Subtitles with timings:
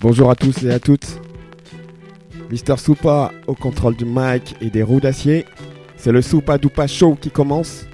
[0.00, 1.20] Bonjour à tous et à toutes.
[2.50, 5.44] Mister Soupa au contrôle du mic et des roues d'acier.
[5.96, 7.86] C'est le Soupa Dupa Show qui commence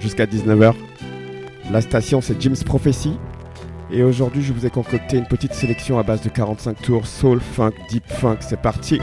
[0.00, 0.87] jusqu'à 19h.
[1.70, 3.18] La station c'est Jim's Prophecy.
[3.90, 7.40] Et aujourd'hui je vous ai concocté une petite sélection à base de 45 tours soul,
[7.40, 8.38] funk, deep funk.
[8.40, 9.00] C'est parti.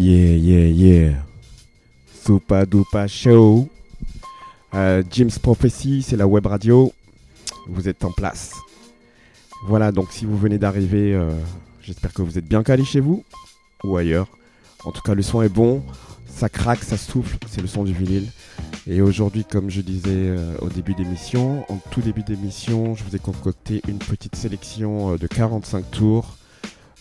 [0.00, 1.12] Yeah, yeah, yeah.
[2.24, 3.68] Super Duper Show.
[4.72, 6.90] Euh, Jim's Prophecy, c'est la web radio.
[7.68, 8.54] Vous êtes en place.
[9.66, 11.30] Voilà, donc si vous venez d'arriver, euh,
[11.82, 13.24] j'espère que vous êtes bien calé chez vous
[13.84, 14.28] ou ailleurs.
[14.84, 15.82] En tout cas, le son est bon.
[16.26, 17.36] Ça craque, ça souffle.
[17.46, 18.28] C'est le son du vinyle.
[18.86, 23.14] Et aujourd'hui, comme je disais euh, au début d'émission, en tout début d'émission, je vous
[23.14, 26.38] ai concocté une petite sélection de 45 tours.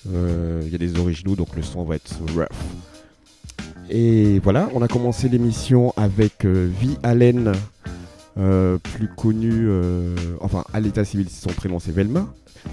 [0.05, 2.47] Il y a des originaux, donc le son va être rough.
[3.89, 6.89] Et voilà, on a commencé l'émission avec euh, V.
[7.01, 7.53] Allen,
[8.37, 12.27] euh, plus connu, euh, enfin à l'état civil, son prénom c'est Velma.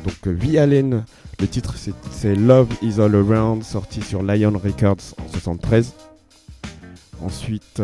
[0.05, 0.59] Donc euh, V.
[0.59, 1.05] Allen,
[1.41, 1.75] le titre
[2.11, 5.95] c'est- Love is All Around, sorti sur Lion Records en 73.
[7.23, 7.81] Ensuite,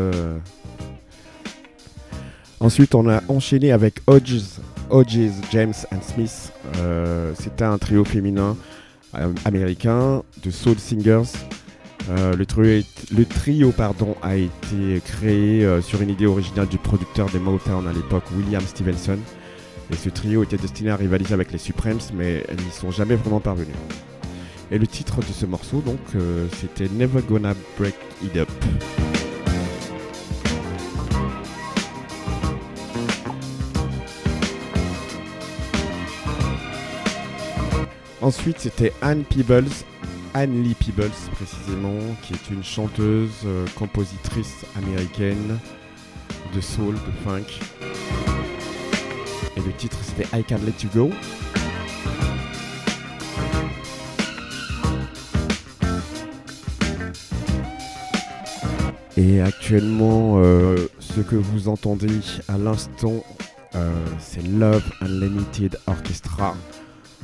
[2.61, 4.43] ensuite on a enchaîné avec Hodges,
[4.91, 6.53] Hodges, James and Smith.
[7.41, 8.57] C'était un trio féminin
[9.47, 11.23] américain de soul singers.
[12.11, 17.39] Euh, le, trio, pardon, a été créé euh, sur une idée originale du producteur des
[17.39, 19.19] Motown à l'époque, William Stevenson.
[19.91, 23.15] Et ce trio était destiné à rivaliser avec les Supremes, mais elles n'y sont jamais
[23.15, 23.77] vraiment parvenus.
[24.71, 27.95] Et le titre de ce morceau, donc, euh, c'était Never Gonna Break
[28.25, 28.49] It Up.
[38.23, 39.67] Ensuite, c'était Anne Peebles,
[40.35, 45.59] Anne Lee Peebles précisément, qui est une chanteuse, euh, compositrice américaine
[46.55, 47.61] de soul, de funk.
[49.57, 51.11] Et le titre c'était I Can't Let You Go.
[59.19, 63.23] Et actuellement, euh, ce que vous entendez à l'instant,
[63.75, 66.57] euh, c'est Love Unlimited Orchestra.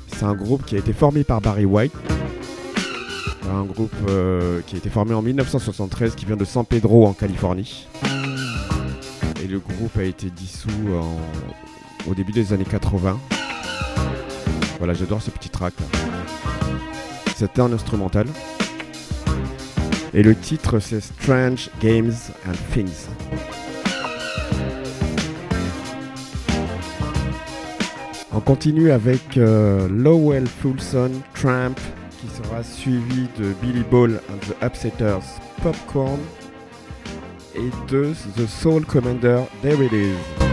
[0.09, 1.95] C'est un groupe qui a été formé par Barry White.
[3.53, 7.13] Un groupe euh, qui a été formé en 1973 qui vient de San Pedro en
[7.13, 7.87] Californie.
[9.43, 10.69] Et le groupe a été dissous
[12.09, 13.19] au début des années 80.
[14.79, 15.75] Voilà, j'adore ce petit track.
[17.37, 18.27] C'était un instrumental.
[20.15, 22.15] Et le titre c'est Strange Games
[22.47, 23.07] and Things.
[28.33, 31.75] On continue avec euh, Lowell Fulson Tramp
[32.39, 35.25] sera suivi de Billy Ball and the Upsetters
[35.63, 36.21] Popcorn
[37.55, 40.48] et de The Soul Commander There It Is.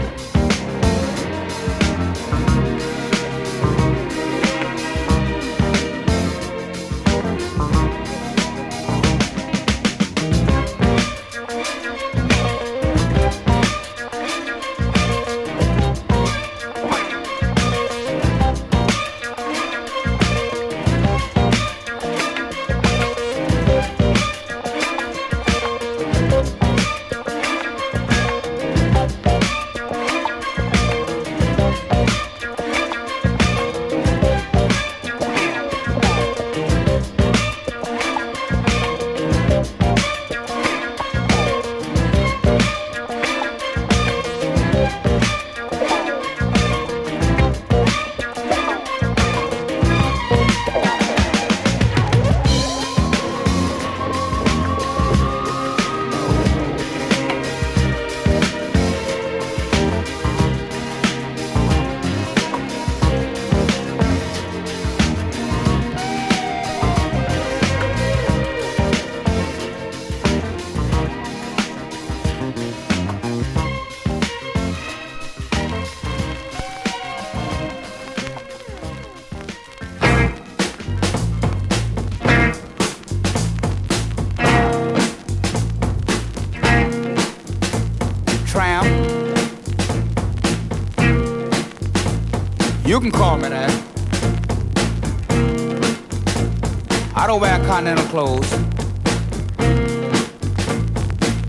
[97.14, 98.48] I don't wear continental clothes,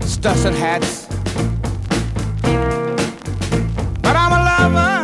[0.04, 1.06] studs and hats.
[4.02, 4.94] But I'm a lover.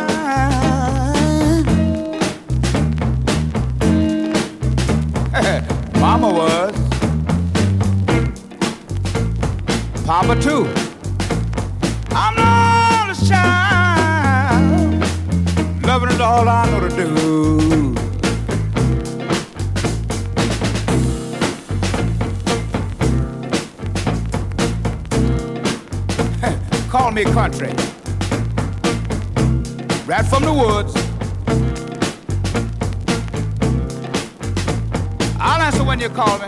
[5.99, 6.75] Mama was.
[10.05, 10.84] Papa too.
[27.49, 27.67] Country.
[30.07, 30.95] Right from the woods.
[35.39, 36.47] I'll answer when you call me.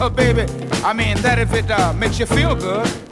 [0.00, 3.07] Oh, baby, I mean that if it uh, makes you feel good.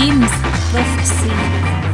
[0.00, 0.30] Jim's
[0.72, 1.28] Prophecy.
[1.28, 1.89] du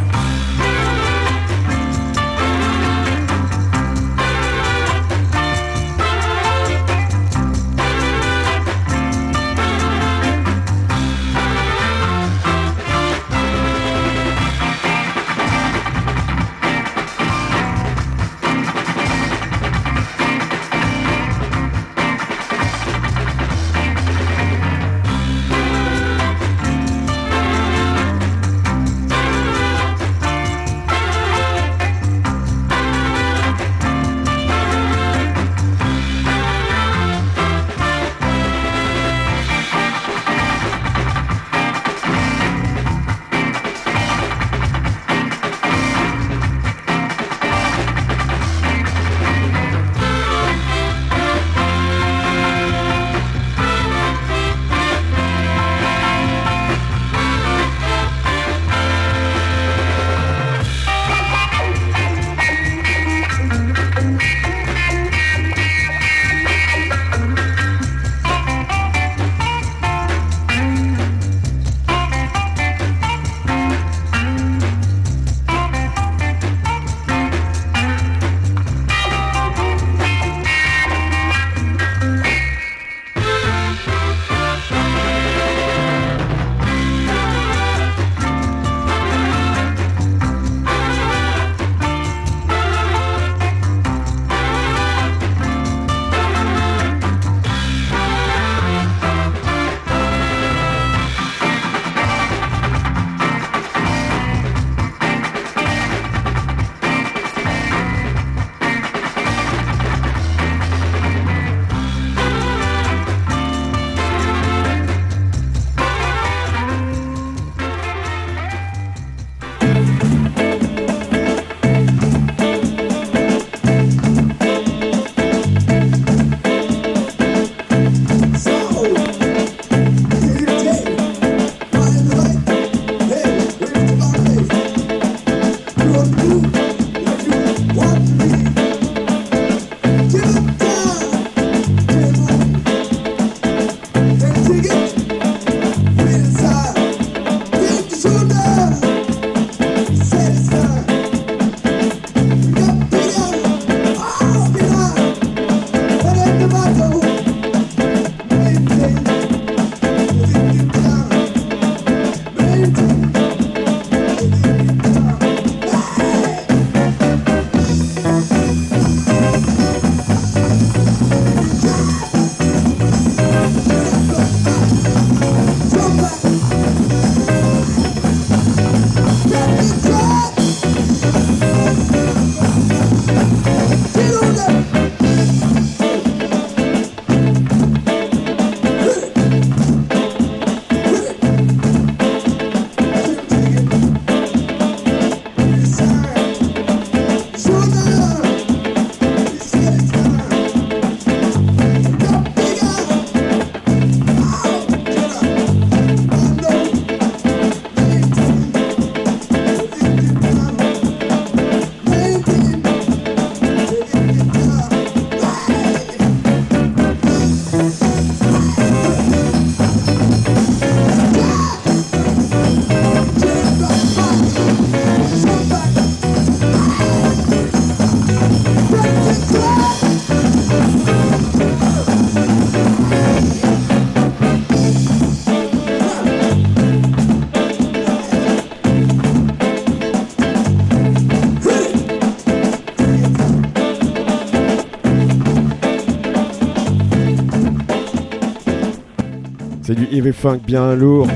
[249.97, 251.09] heavy funk bien lourd.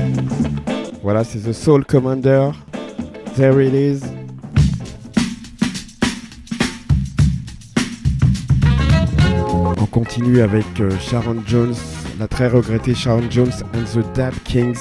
[1.03, 2.49] Voilà, c'est The Soul Commander.
[3.35, 4.01] There it is.
[9.77, 11.75] On continue avec euh, Sharon Jones,
[12.19, 14.79] la très regrettée Sharon Jones and the Dab Kings.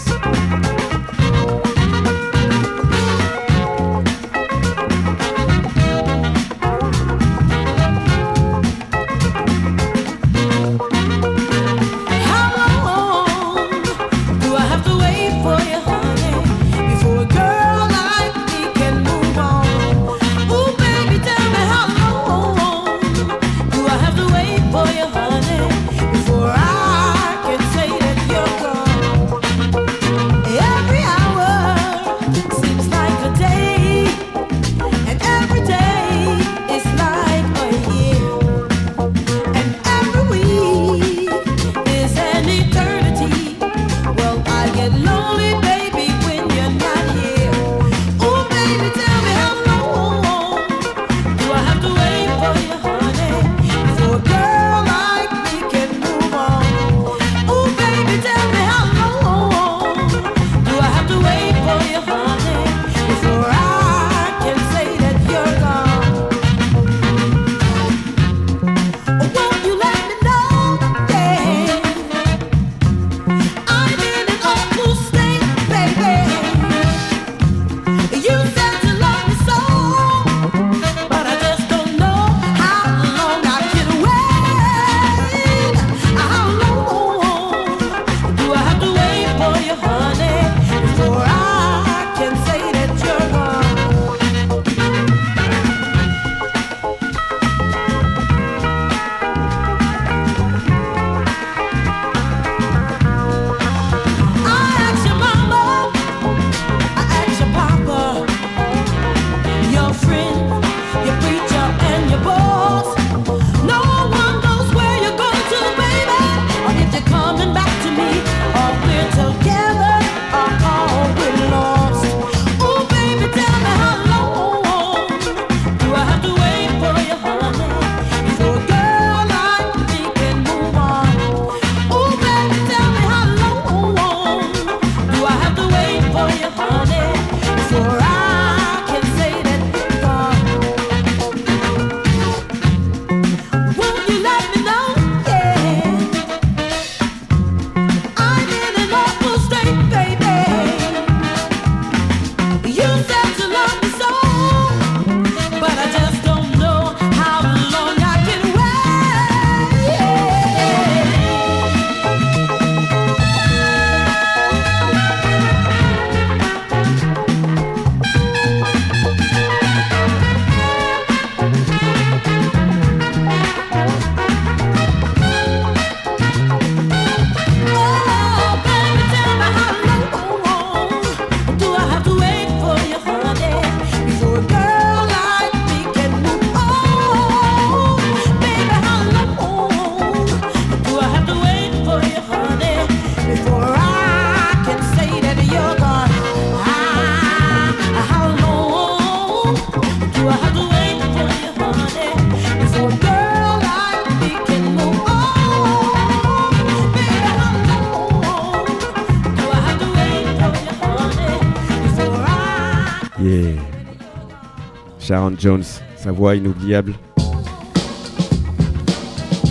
[215.41, 215.65] Jones,
[215.97, 216.95] sa voix inoubliable.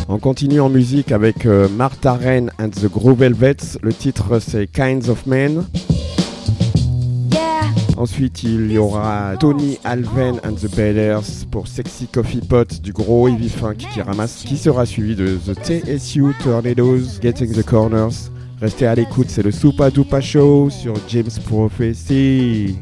[0.08, 3.78] On continue en musique avec euh, Martha Rain and the Groove Velvets.
[3.82, 5.66] Le titre c'est Kinds of Men.
[7.98, 13.28] Ensuite, il y aura Tony Alven and the Bellers pour Sexy Coffee Pot du gros
[13.28, 18.32] heavy funk qui ramasse, qui sera suivi de The TSU Tornadoes Getting the Corners.
[18.62, 22.78] Restez à l'écoute, c'est le Super Dupa Show sur James Prophecy.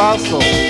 [0.00, 0.69] Basel.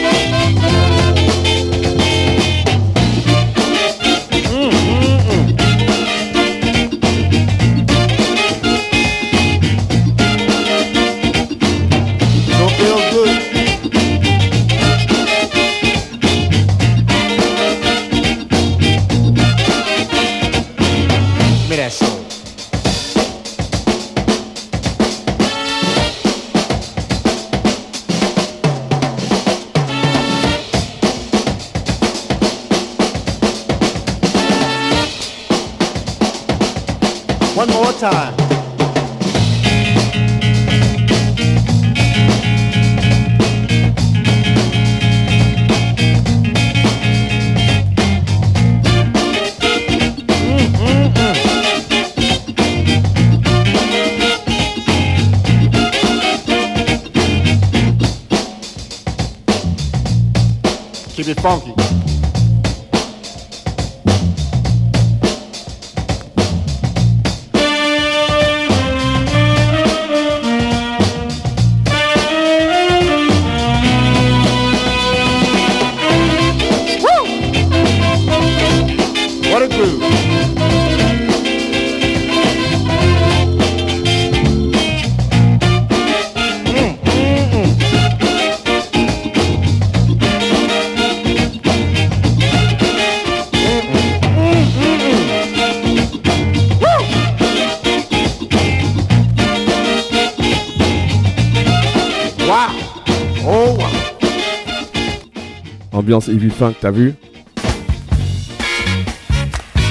[106.10, 107.14] ambiance heavy funk, t'as vu?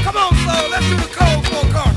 [0.04, 1.89] Come on, soul, let's do the cold, cold, cold.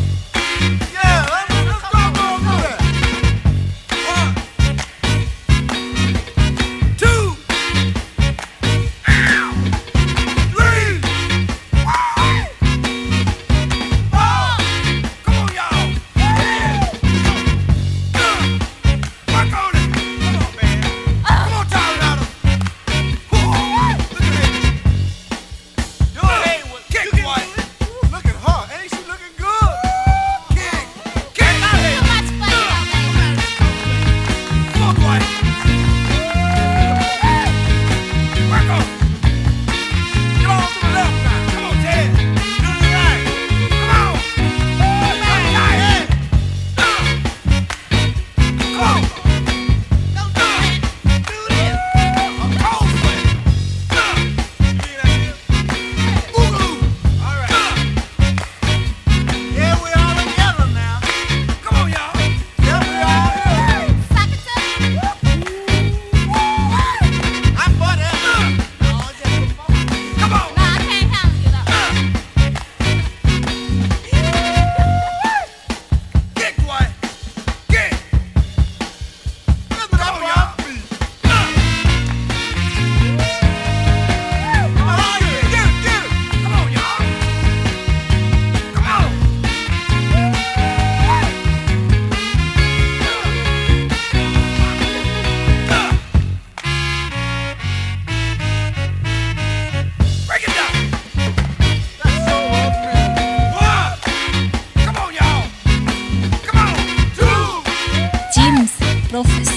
[109.25, 109.52] myself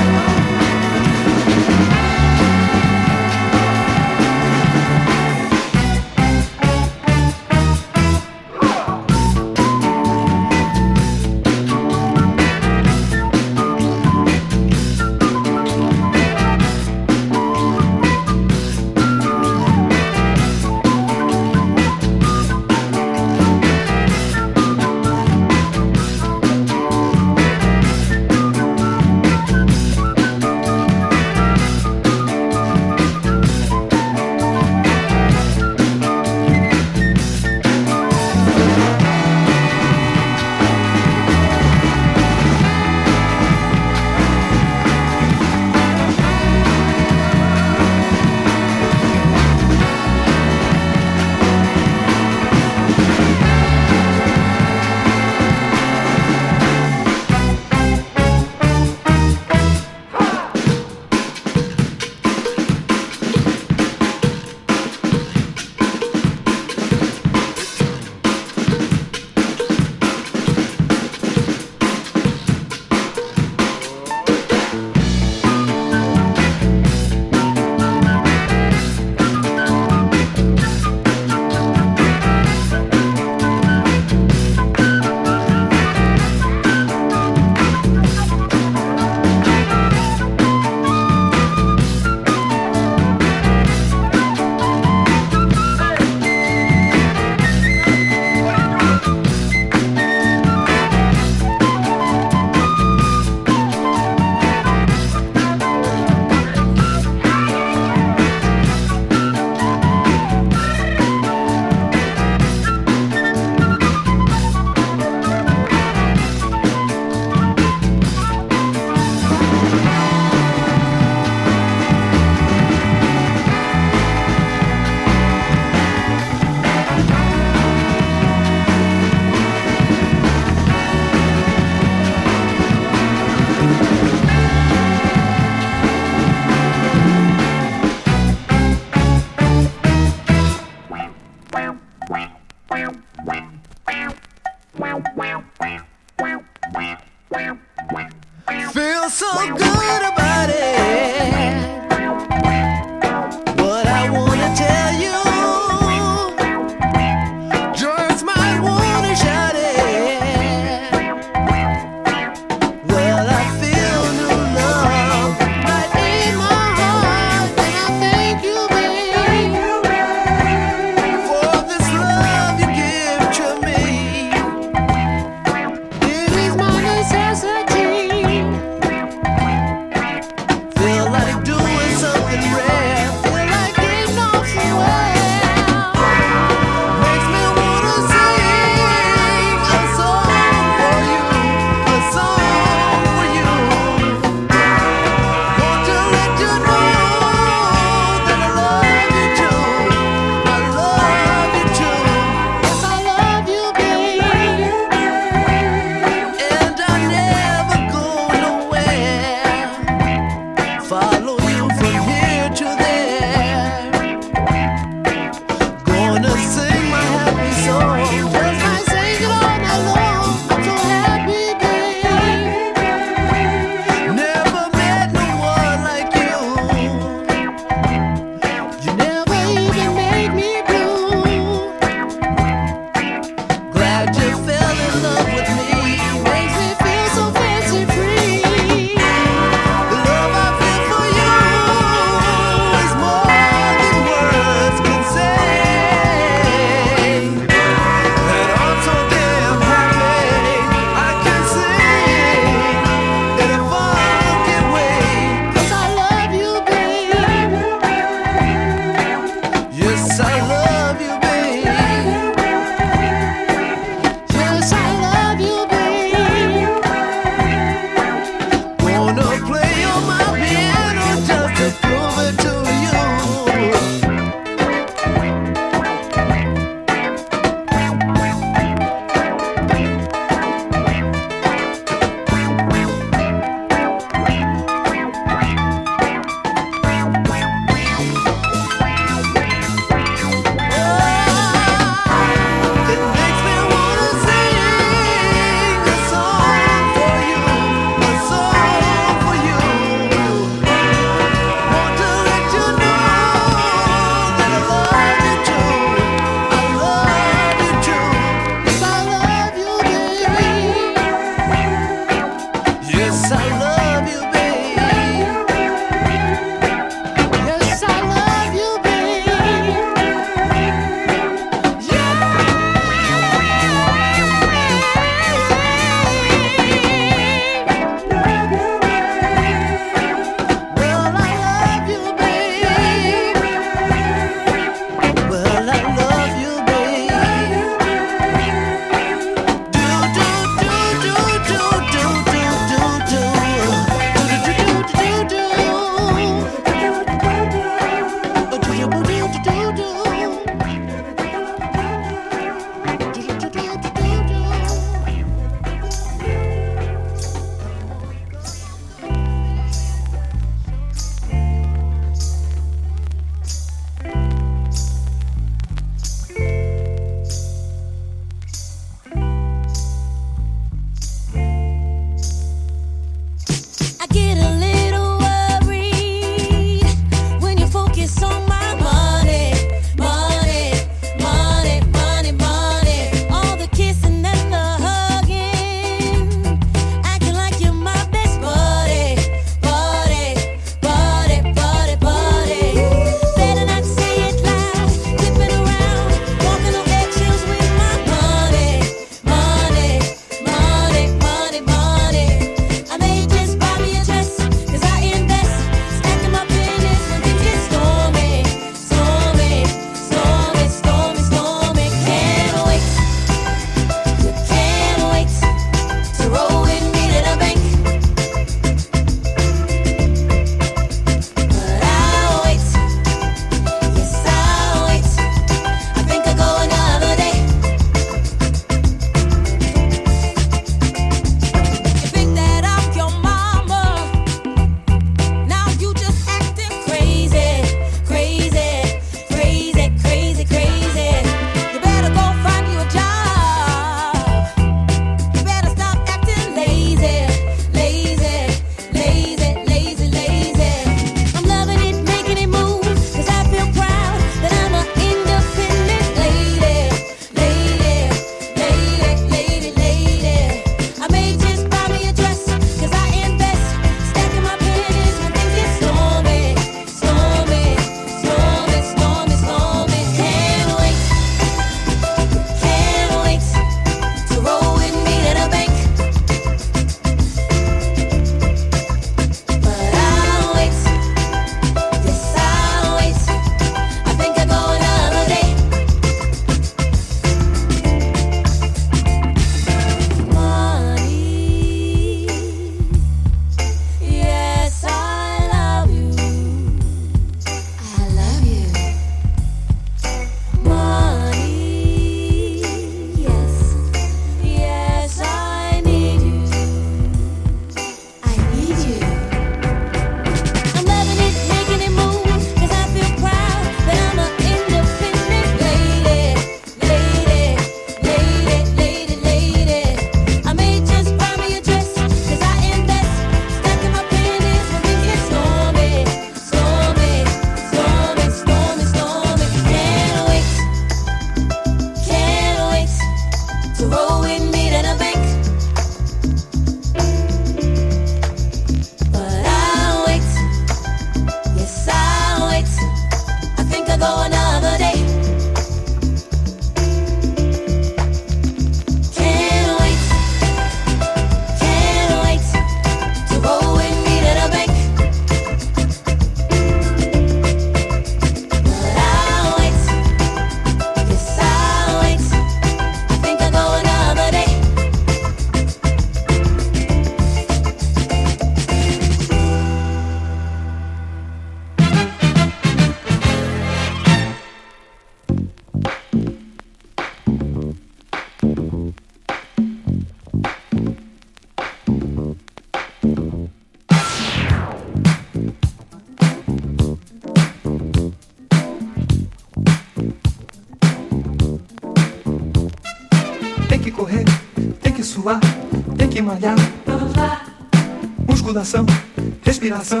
[599.66, 600.00] respiração,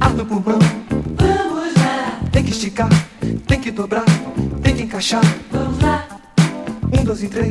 [0.00, 0.58] ar no pulmão.
[1.16, 2.88] vamos lá, Tem que esticar,
[3.46, 4.04] tem que dobrar,
[4.62, 5.22] tem que encaixar.
[5.50, 6.06] vamos lá.
[6.92, 7.50] Um, dois e três,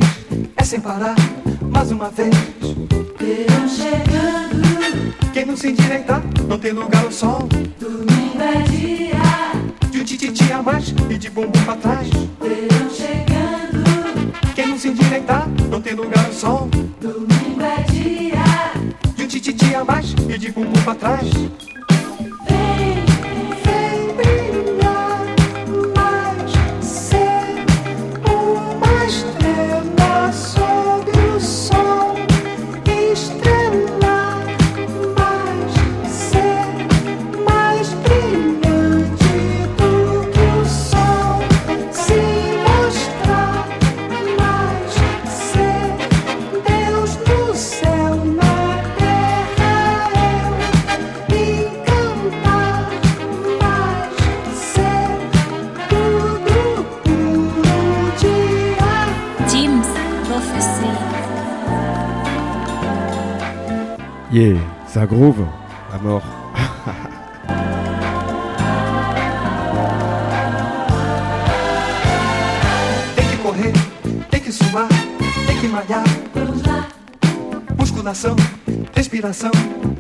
[0.56, 1.16] é sem parar.
[1.72, 2.57] Mais uma vez.
[64.38, 65.44] Yeah, ça groove
[65.92, 66.24] à mort.
[73.16, 73.74] Tem que correr,
[74.30, 74.88] tem que suar,
[75.48, 76.04] tem que malhar.
[76.34, 76.88] Vamos lá,
[77.78, 78.36] Musculação,
[78.96, 79.52] respiração,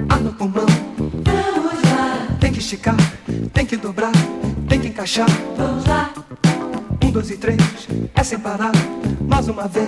[0.09, 0.65] ar no pulmão.
[0.97, 2.95] vamos lá, Tem que esticar,
[3.53, 4.11] tem que dobrar,
[4.67, 5.29] tem que encaixar.
[5.57, 6.11] vamos lá.
[7.03, 7.57] Um, dois e três,
[8.15, 8.71] é sem parar.
[9.21, 9.87] Mais uma vez.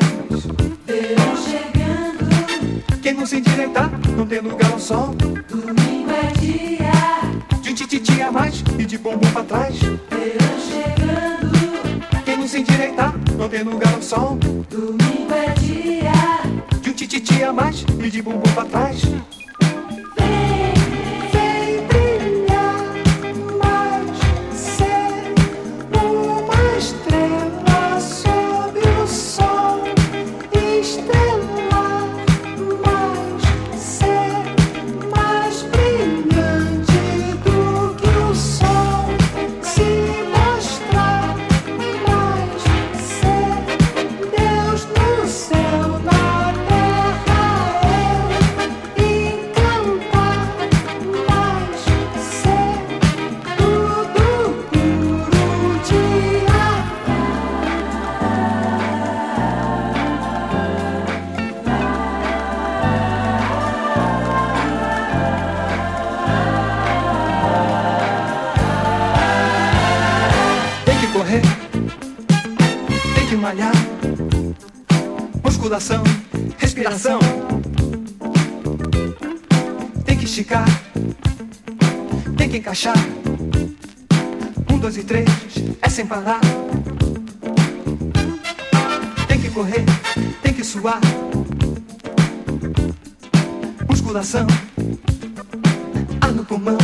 [0.88, 1.89] Verão chegando,
[3.10, 5.16] Quem não se endireitar, não tem lugar ao sol.
[5.16, 7.60] domingo é dia.
[7.60, 9.80] De um tititi a mais e de bumbum pra trás.
[9.80, 14.38] Verão chegando, Quem não se endireitar, não tem lugar ao sol.
[14.70, 16.12] domingo é dia.
[16.84, 19.02] De um tititi a mais e de bumbum pra trás.
[75.60, 76.02] Musculação,
[76.58, 77.20] respiração.
[80.06, 80.66] Tem que esticar,
[82.38, 82.96] tem que encaixar.
[84.72, 85.28] Um, dois e três,
[85.82, 86.40] é sem parar.
[89.28, 89.84] Tem que correr,
[90.42, 91.02] tem que suar.
[93.90, 94.48] Musculação,
[96.22, 96.78] ar no pulmão.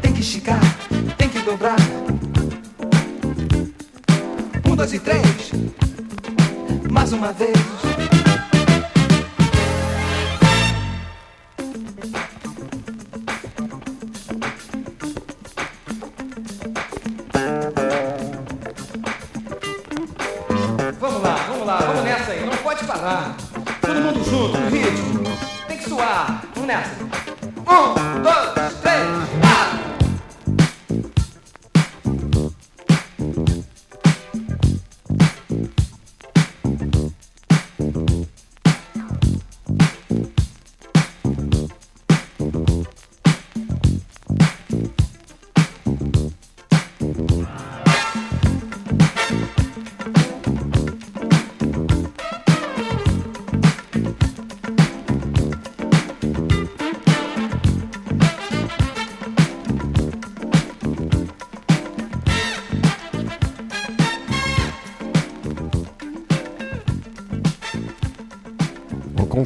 [0.00, 0.60] Tem que esticar,
[1.18, 1.76] tem que dobrar.
[4.66, 5.71] Um, dois e três.
[7.12, 7.52] Mais uma vez.
[20.98, 23.36] Vamos lá, vamos lá, vamos nessa aí, não pode parar.
[23.80, 25.38] Todo mundo junto, no ritmo.
[25.68, 27.21] Tem que suar, vamos nessa.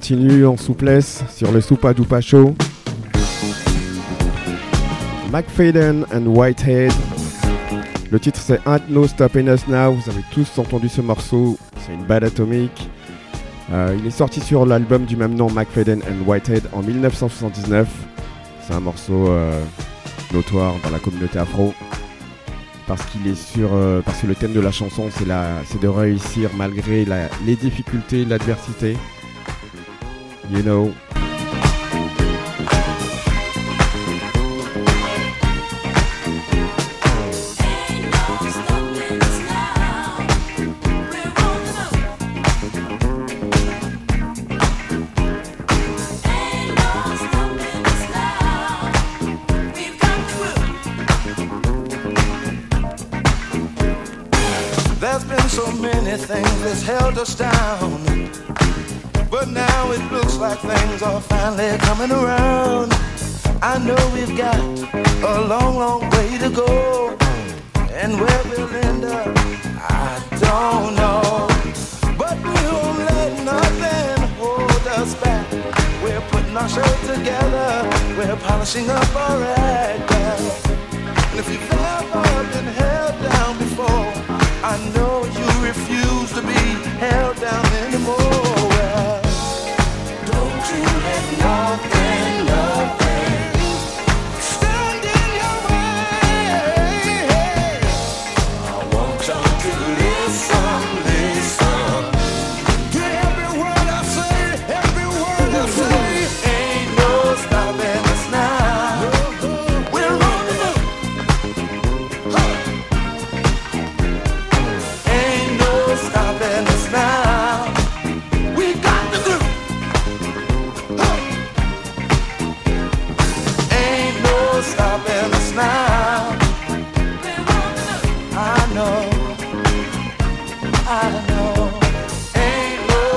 [0.09, 2.55] Continue en souplesse sur le Soupa Dupa Show.
[5.33, 6.93] McFadden and Whitehead.
[8.13, 9.95] Le titre c'est Ain't No Stopping Us Now.
[9.95, 11.59] Vous avez tous entendu ce morceau.
[11.85, 12.89] C'est une balle atomique.
[13.73, 17.89] Euh, il est sorti sur l'album du même nom McFadden and Whitehead en 1979.
[18.65, 19.61] C'est un morceau euh,
[20.33, 21.75] notoire dans la communauté afro.
[22.87, 23.71] Parce qu'il est sur.
[23.73, 25.27] euh, parce que le thème de la chanson c'est
[25.81, 27.05] de réussir malgré
[27.45, 28.97] les difficultés, l'adversité.
[30.49, 30.95] you know,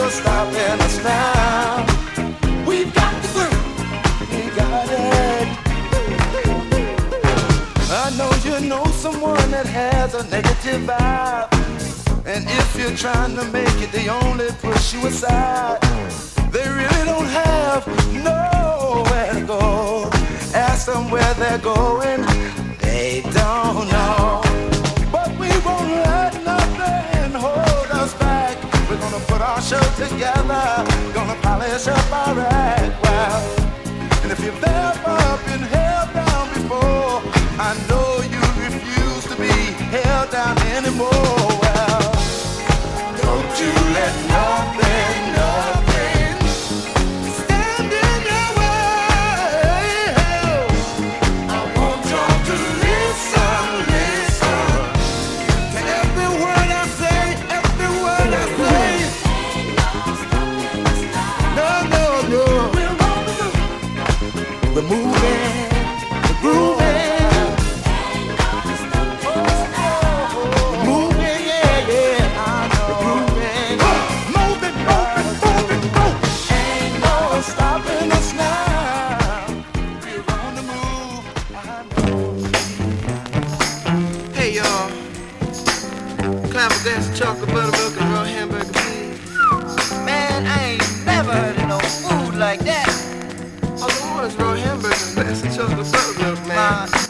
[0.09, 1.85] stopping us now.
[2.67, 5.47] We've got the groove, we got it.
[7.91, 11.49] I know you know someone that has a negative vibe.
[12.25, 15.81] And if you're trying to make it, they only push you aside.
[16.51, 20.09] They really don't have nowhere to go.
[20.53, 22.21] Ask them where they're going,
[22.81, 24.38] they don't know.
[29.69, 30.83] show together.
[31.13, 33.41] Gonna polish up our act well.
[34.23, 37.21] And if you've ever been held down before,
[37.67, 39.53] I know you refuse to be
[39.93, 41.58] held down anymore.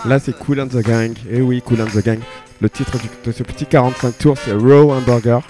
[0.10, 1.14] Là, c'est Cool and the Gang.
[1.30, 2.18] Eh oui, Cool and the Gang.
[2.62, 5.42] Le titre de ce petit 45 tours, c'est Raw Hamburger.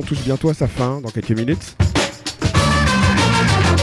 [0.00, 1.76] Touche bientôt à sa fin, dans quelques minutes.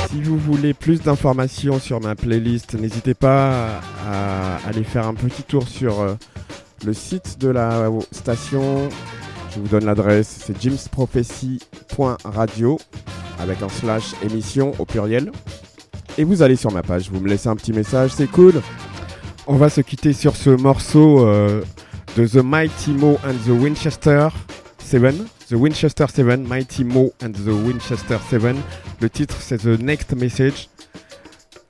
[0.10, 5.44] Si vous voulez plus d'informations sur ma playlist, n'hésitez pas à aller faire un petit
[5.44, 6.14] tour sur euh,
[6.86, 8.88] le site de la station.
[9.54, 12.80] Je vous donne l'adresse, c'est jimsprophecy.radio
[13.40, 15.32] avec un slash émission au pluriel.
[16.18, 18.62] Et vous allez sur ma page, vous me laissez un petit message, c'est cool.
[19.48, 21.64] On va se quitter sur ce morceau euh,
[22.16, 24.28] de The Mighty Mo and the Winchester
[24.78, 25.16] 7.
[25.54, 28.56] The Winchester 7, Mighty Mo and the Winchester 7.
[29.00, 30.68] Le titre c'est The Next Message.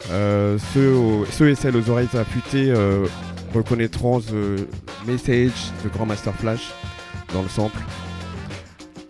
[0.09, 3.05] Euh, ceux, et celles aux oreilles affûtées euh,
[3.53, 4.65] reconnaîtront The
[5.05, 6.71] Message de Grandmaster Flash
[7.33, 7.77] dans le sample.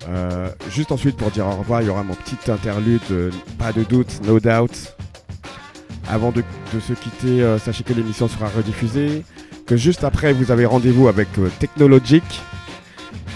[0.09, 3.83] Euh, juste ensuite pour dire au revoir, il y aura mon petit interlude, pas de
[3.83, 4.95] doute, no doubt.
[6.09, 6.43] Avant de,
[6.73, 9.23] de se quitter, sachez que l'émission sera rediffusée,
[9.67, 11.27] que juste après vous avez rendez-vous avec
[11.59, 12.23] Technologic.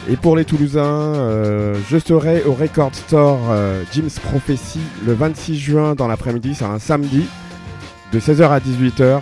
[0.09, 5.57] Et pour les Toulousains, euh, je serai au Record Store euh, Jim's Prophecy le 26
[5.59, 7.25] juin dans l'après-midi, c'est un samedi,
[8.13, 9.19] de 16h à 18h.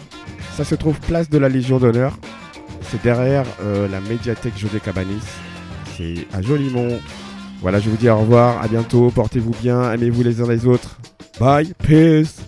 [0.56, 2.20] Ça se trouve place de la Légion d'honneur.
[2.84, 5.24] C'est derrière euh, la médiathèque José Cabanis.
[5.98, 7.00] C'est à Jolimont.
[7.62, 10.98] Voilà, je vous dis au revoir, à bientôt, portez-vous bien, aimez-vous les uns les autres.
[11.40, 12.42] Bye, peace.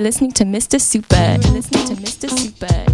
[0.00, 0.80] Listening to Mr.
[0.80, 1.16] Super.
[1.16, 2.30] You're listening to Mr.
[2.30, 2.89] Super.